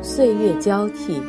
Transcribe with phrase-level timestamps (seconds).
[0.00, 1.20] 岁月交替，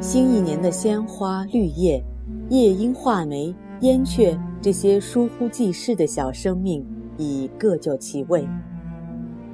[0.00, 2.02] 新一年的鲜花、绿叶、
[2.48, 6.84] 夜莺、画眉、燕雀这些疏忽济世的小生命
[7.18, 8.48] 已各就其位，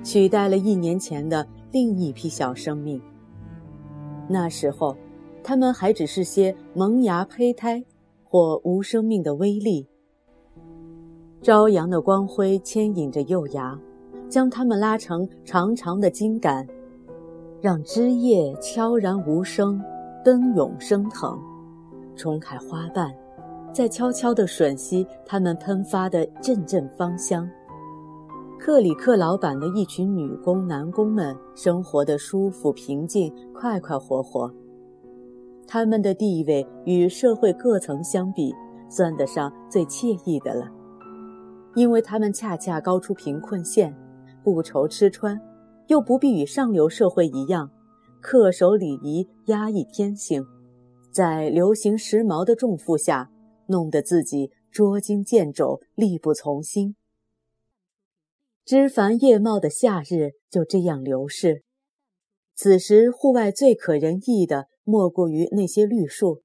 [0.04, 3.00] 取代了一年前的另一批小生命。
[4.28, 4.96] 那时候，
[5.42, 7.84] 它们还只是些萌芽胚胎
[8.22, 9.86] 或无生命的微粒。
[11.42, 13.78] 朝阳的光辉牵引着幼芽。
[14.28, 16.64] 将它们拉成长长的茎杆，
[17.62, 19.82] 让枝叶悄然无声，
[20.24, 21.38] 奔涌升腾，
[22.16, 23.14] 冲开花瓣，
[23.70, 27.48] 再悄悄地吮吸它们喷发的阵阵芳香。
[28.58, 34.50] 克里克老板的一群女工、男工们生活的舒服、平静、快快活活。
[35.66, 38.54] 他们的地位与社会各层相比，
[38.88, 40.66] 算得上最惬意的了，
[41.74, 43.94] 因为他们恰恰高出贫困线。
[44.42, 45.38] 不愁吃穿，
[45.90, 47.72] 又不必与上流社会一样，
[48.22, 50.46] 恪守礼仪、压抑天性，
[51.10, 53.32] 在流行时髦的重负下，
[53.66, 56.94] 弄得自己捉襟见肘、力不从心。
[58.64, 61.64] 枝繁叶茂的夏日就这样流逝。
[62.54, 66.42] 此时，户外最可人意的莫过于那些绿树。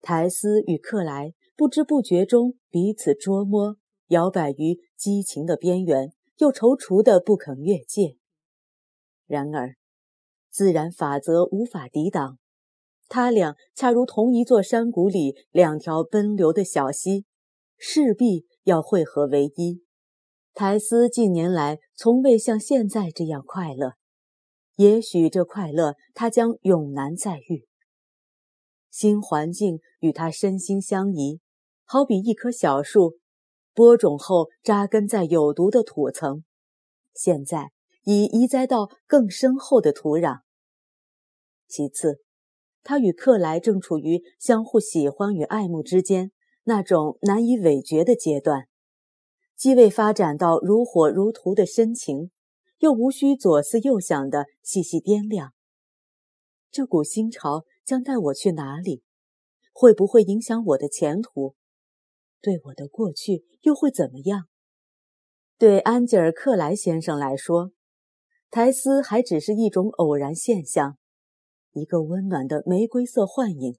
[0.00, 3.76] 苔丝与克莱不知不觉中彼此捉摸，
[4.08, 6.14] 摇摆于激情的边缘。
[6.38, 8.16] 又踌躇的不肯越界。
[9.30, 9.76] 然而，
[10.50, 12.38] 自然法则无法抵挡，
[13.08, 17.26] 他俩恰如同一座山谷里两条奔流的小溪，
[17.78, 19.84] 势必要汇合为一。
[20.52, 23.92] 苔丝近年来从未像现在这样快乐，
[24.74, 27.68] 也许这快乐他将永难再遇。
[28.90, 31.38] 新环境与他身心相宜，
[31.84, 33.18] 好比一棵小树。
[33.72, 36.42] 播种后扎根在有毒的土层，
[37.14, 37.70] 现在
[38.04, 40.40] 已移栽到更深厚的土壤。
[41.68, 42.22] 其次，
[42.82, 46.32] 他与克莱正处于相互喜欢与爱慕之间
[46.64, 48.68] 那种难以伪决的阶段，
[49.56, 52.30] 既未发展到如火如荼的深情，
[52.78, 55.52] 又无需左思右想的细细掂量。
[56.70, 59.02] 这股新潮将带我去哪里？
[59.72, 61.54] 会不会影响我的前途？
[62.40, 64.46] 对我的过去又会怎么样？
[65.58, 67.72] 对安吉尔·克莱先生来说，
[68.50, 70.98] 苔丝还只是一种偶然现象，
[71.72, 73.78] 一个温暖的玫瑰色幻影，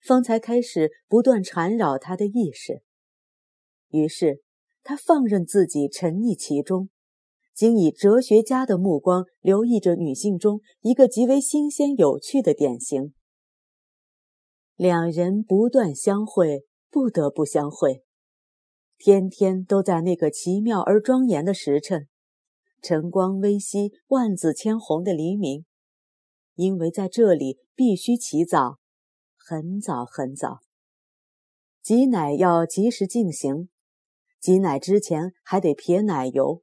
[0.00, 2.82] 方才开始不断缠绕他的意识。
[3.88, 4.42] 于是，
[4.82, 6.90] 他放任自己沉溺其中，
[7.54, 13.14] 仅以哲学家的目光留意着女性中一个极为新鲜有趣的典型。
[14.76, 16.66] 两人不断相会。
[16.94, 18.04] 不得不相会，
[18.98, 22.06] 天天都在那个奇妙而庄严的时辰，
[22.82, 25.64] 晨光微曦、万紫千红的黎明，
[26.56, 28.80] 因为在这里必须起早，
[29.36, 30.58] 很早很早。
[31.80, 33.68] 挤奶要及时进行，
[34.40, 36.62] 挤奶之前还得撇奶油，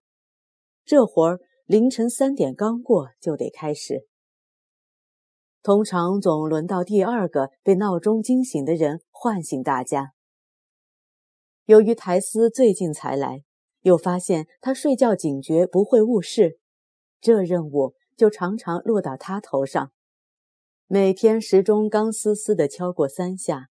[0.83, 4.07] 这活儿凌晨三点刚过就得开始。
[5.61, 10.13] 通常总轮到第二个被闹钟惊醒的人唤醒大家。
[11.65, 13.43] 由于苔丝最近才来，
[13.81, 16.59] 又发现他睡觉警觉，不会误事，
[17.21, 19.91] 这任务就常常落到他头上。
[20.87, 23.69] 每天时钟刚嘶嘶地敲过三下，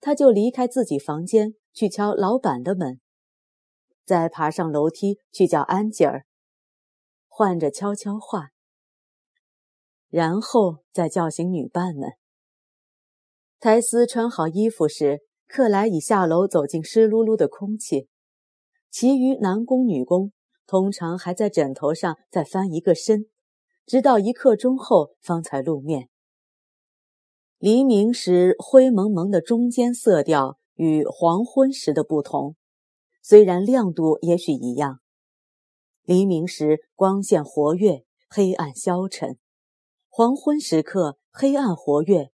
[0.00, 3.00] 他就离开自己房间去敲老板的门，
[4.04, 6.24] 再爬上楼梯去叫安吉尔，
[7.28, 8.50] 换着悄悄话，
[10.08, 12.12] 然后再叫醒女伴们。
[13.58, 15.20] 苔丝穿好衣服时。
[15.48, 18.08] 克莱已下楼走进湿漉漉的空气，
[18.92, 20.32] 其余男工女工
[20.66, 23.24] 通常还在枕头上再翻一个身，
[23.86, 26.10] 直到一刻钟后方才露面。
[27.56, 32.54] 黎明时灰蒙蒙的中间色调与黄昏时的不同，
[33.22, 35.00] 虽然亮度也许一样。
[36.02, 39.36] 黎明时光线活跃，黑暗消沉；
[40.10, 42.30] 黄昏时刻黑暗活跃，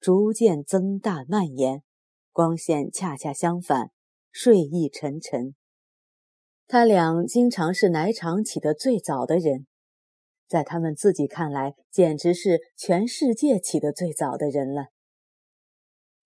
[0.00, 1.84] 逐渐增大蔓延。
[2.32, 3.92] 光线恰恰相反，
[4.32, 5.54] 睡意沉沉。
[6.66, 9.66] 他俩经常是奶场起得最早的人，
[10.48, 14.86] 在他们自己看来，简直是全世界起得最早的人了。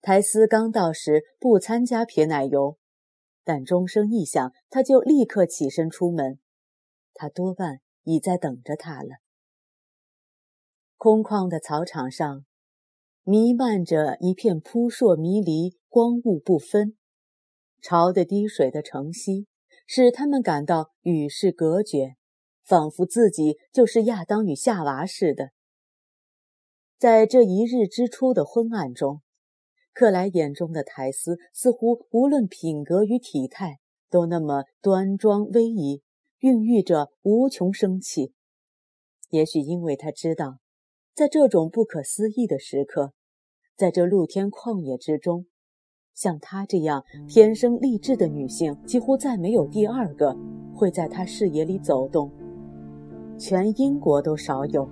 [0.01, 2.77] 苔丝刚到时不参加撇奶油，
[3.43, 6.39] 但钟声一响，他就立刻起身出门。
[7.13, 9.17] 他多半已在等着他了。
[10.95, 12.45] 空旷的草场上，
[13.23, 16.95] 弥漫着一片扑朔迷离、光雾不分。
[17.81, 19.47] 潮的滴水的城西，
[19.91, 22.15] 使他们感到与世隔绝，
[22.61, 25.49] 仿佛自己就是亚当与夏娃似的。
[26.99, 29.23] 在这一日之初的昏暗中，
[29.91, 33.79] 克莱眼中的苔丝似乎无论品格与体态，
[34.11, 36.03] 都那么端庄威仪，
[36.37, 38.35] 孕育着无穷生气。
[39.29, 40.59] 也许因为他知道。
[41.15, 43.13] 在这种不可思议的时刻，
[43.75, 45.47] 在这露天旷野之中，
[46.19, 50.35] 像她这样天生丽质的女性，几乎再没有第二个
[50.75, 52.29] 会在她视野里走动。
[53.37, 54.85] 全英国都少有。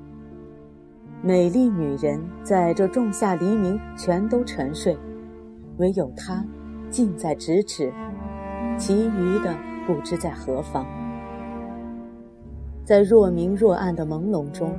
[1.21, 4.97] 美丽女人在这仲夏黎明全都沉睡，
[5.79, 6.45] 唯有她
[6.89, 7.91] 近在咫尺，
[8.77, 9.53] 其余的
[9.85, 10.85] 不知在何方。
[12.85, 14.71] 在若明若暗的朦胧中。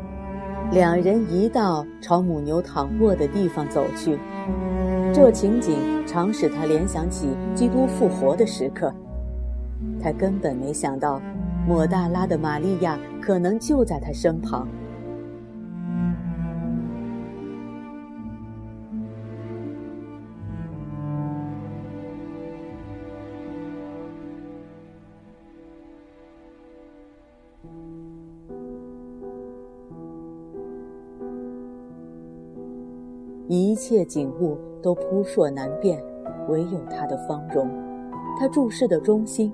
[0.71, 4.19] 两人一道朝母牛躺卧的地方走去，
[5.21, 5.77] 这情景
[6.07, 8.95] 常使他联想起基督复活的时刻。
[10.01, 11.21] 他根本没想到，
[11.67, 14.69] 抹大拉的玛利亚可能就在他身旁。
[33.51, 35.99] 一切景物都扑朔难辨，
[36.51, 37.67] 唯有他的芳容。
[38.39, 39.51] 他注视的中心，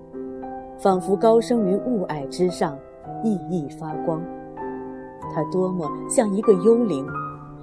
[0.77, 2.77] 仿佛高升于雾霭之上，
[3.23, 4.21] 熠熠发光。
[5.33, 7.07] 他多么像一个幽灵，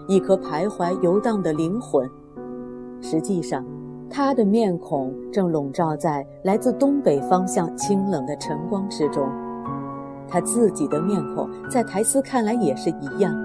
[0.07, 2.09] 一颗徘徊游荡的灵魂。
[3.01, 3.65] 实际上，
[4.09, 9.27] 他的面孔正笼罩在来自东北方向清冷的晨光之中。
[10.29, 13.35] 他自己的面孔在苔丝看来也是一样，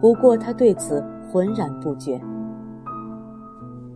[0.00, 1.00] 不过他对此。
[1.34, 2.20] 浑然不觉。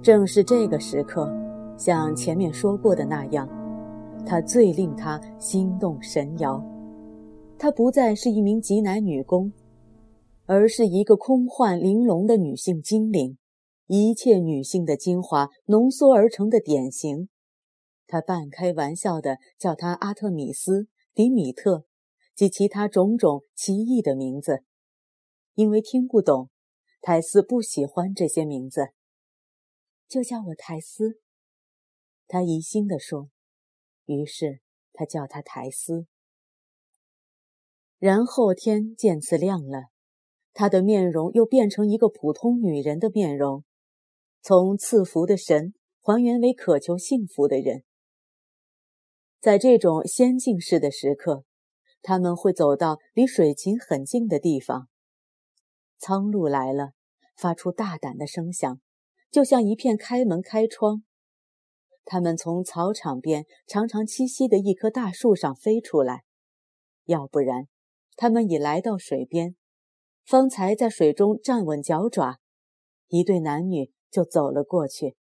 [0.02, 1.32] 正是这个时刻，
[1.76, 3.48] 像前面说过的那样，
[4.26, 6.60] 她最令他心动神摇。
[7.56, 9.52] 她不再是一名挤奶女工，
[10.46, 13.38] 而是一个空幻玲珑的女性精灵，
[13.86, 17.28] 一切女性的精华浓缩而成的典型。
[18.08, 21.84] 他半开玩笑的叫她阿特米斯、迪米特
[22.34, 24.64] 及其他种种奇异的名字，
[25.54, 26.48] 因为听不懂。
[27.00, 28.88] 苔丝不喜欢这些名字，
[30.08, 31.20] 就叫我苔丝。
[32.26, 33.30] 他疑心地说。
[34.06, 34.60] 于是
[34.94, 36.06] 他叫她苔丝。
[37.98, 39.88] 然后天渐次亮了，
[40.54, 43.64] 她的面容又变成一个普通女人的面容，
[44.40, 47.84] 从赐福的神还原为渴求幸福的人。
[49.40, 51.44] 在这种仙境式的时刻，
[52.00, 54.88] 他们会走到离水禽很近的地方。
[55.98, 56.92] 苍鹭来了，
[57.36, 58.80] 发出大胆的声响，
[59.30, 61.02] 就像一片开门开窗。
[62.04, 66.22] 它们从草场边常常栖息的一棵大树上飞出来，
[67.04, 67.68] 要不然，
[68.16, 69.56] 它们已来到水边，
[70.24, 72.38] 方才在水中站稳脚爪，
[73.08, 75.16] 一对男女就走了过去。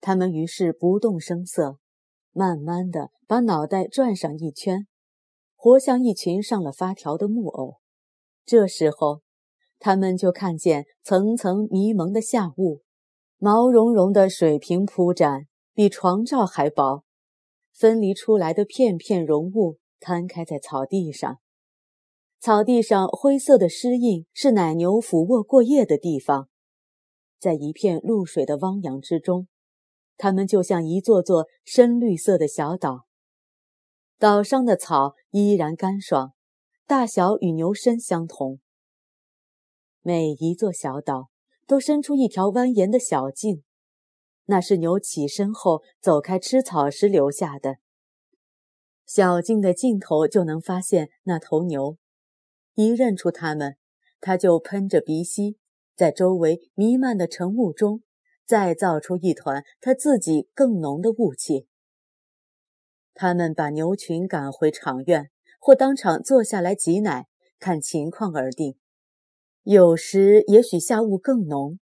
[0.00, 1.78] 他们于是不动声色，
[2.32, 4.86] 慢慢的把脑袋转上一圈，
[5.56, 7.78] 活像一群上了发条的木偶。
[8.44, 9.22] 这时候。
[9.80, 12.82] 他们就看见层层迷蒙的下雾，
[13.38, 17.02] 毛茸茸的水平铺展，比床罩还薄，
[17.72, 21.38] 分离出来的片片绒雾摊开在草地上。
[22.38, 26.48] 草地上灰色的湿印是奶牛俯卧过夜的地方，
[27.38, 29.48] 在一片露水的汪洋之中，
[30.18, 33.06] 它们就像一座座深绿色的小岛。
[34.18, 36.34] 岛上的草依然干爽，
[36.86, 38.60] 大小与牛身相同。
[40.02, 41.28] 每一座小岛
[41.66, 43.62] 都伸出一条蜿蜒的小径，
[44.46, 47.76] 那是牛起身后走开吃草时留下的。
[49.04, 51.98] 小径的尽头就能发现那头牛，
[52.74, 53.76] 一认出它们，
[54.20, 55.58] 它就喷着鼻息，
[55.94, 58.02] 在周围弥漫的晨雾中，
[58.46, 61.66] 再造出一团它自己更浓的雾气。
[63.12, 67.26] 他们把牛群赶回场院，或当场坐下来挤奶，
[67.58, 68.79] 看情况而定。
[69.72, 71.78] 有时也许下雾更浓，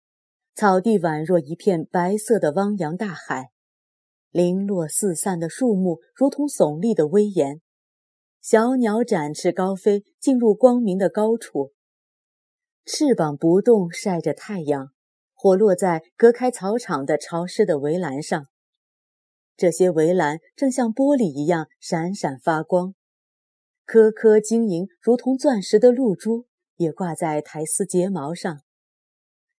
[0.55, 3.49] 草地宛若一片白色的汪洋大海，
[4.31, 7.59] 零落四散的树木如同耸立的威严，
[8.39, 11.73] 小鸟展翅高飞，进入光明的高处。
[12.85, 14.91] 翅膀不动，晒着太阳，
[15.33, 18.47] 或落在隔开草场的潮湿的围栏上。
[19.57, 22.95] 这些围栏正像玻璃一样闪闪发光，
[23.85, 26.45] 颗颗晶莹如同钻石的露珠
[26.77, 28.61] 也挂在苔丝睫毛上，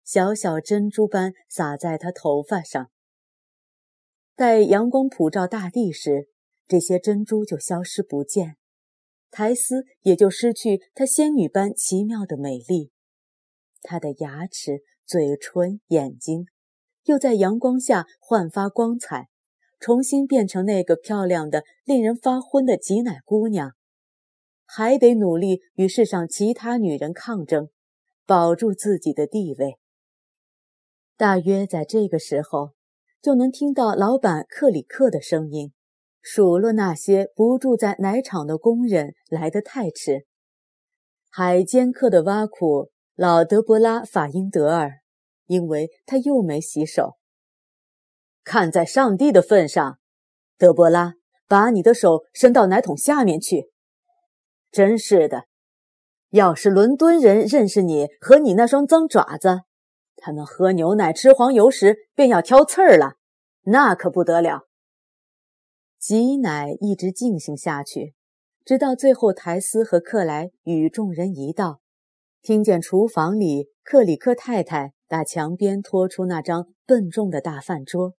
[0.04, 2.90] 小小珍珠般洒在她头发上。
[4.36, 6.28] 待阳光普照大地时，
[6.66, 8.56] 这些珍珠就消失不见，
[9.30, 12.90] 苔丝也就失去她仙女般奇妙的美丽。
[13.82, 16.46] 她的牙齿、嘴唇、眼睛，
[17.04, 19.28] 又在阳光下焕发光彩，
[19.78, 23.74] 重新变成那个漂亮的、令人发昏的挤奶姑娘。
[24.64, 27.68] 还得努力与世上其他女人抗争，
[28.26, 29.78] 保住自己的地位。
[31.16, 32.72] 大约在这个时候，
[33.22, 35.72] 就能听到老板克里克的声音，
[36.20, 40.26] 数落那些不住在奶厂的工人来得太迟，
[41.30, 42.90] 还尖刻地挖苦。
[43.16, 44.90] 老德伯拉法因德尔，
[45.46, 47.16] 因为他又没洗手。
[48.42, 50.00] 看在上帝的份上，
[50.58, 51.14] 德伯拉，
[51.46, 53.70] 把你的手伸到奶桶下面去。
[54.74, 55.44] 真是的，
[56.30, 59.60] 要是伦敦人认识你和你那双脏爪子，
[60.16, 63.12] 他们喝牛奶吃黄油时便要挑刺儿了，
[63.66, 64.62] 那可不得了。
[65.96, 68.14] 挤奶一直进行下去，
[68.64, 71.80] 直到最后，苔丝和克莱与众人一道。
[72.42, 78.14] 听见厨房里克里克太太打墙边拖出那张笨重的大饭桌，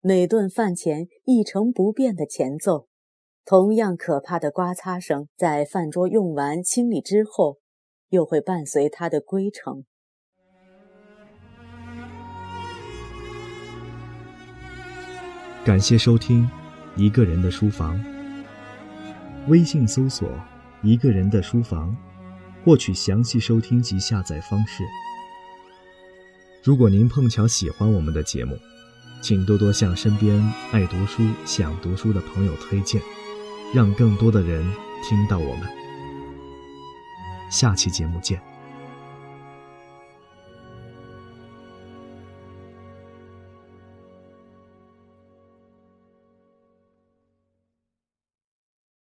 [0.00, 2.87] 每顿饭前一成不变的前奏，
[3.48, 7.56] 同样可怕的刮擦声，在饭桌用完清理之后，
[8.10, 9.84] 又会伴随他的归程。
[15.64, 16.42] 感谢收听
[17.00, 17.96] 《一个人的书房》，
[19.48, 20.28] 微信搜索
[20.84, 21.96] “一个人的书房”。
[22.66, 24.84] 获取详细收听及下载方式。
[26.62, 28.58] 如果您碰巧喜欢我们的节目，
[29.22, 30.38] 请多多向身边
[30.70, 33.00] 爱读书、想读书的朋友推荐，
[33.72, 34.64] 让更多的人
[35.02, 35.68] 听到我们。
[37.50, 38.57] 下期节目见。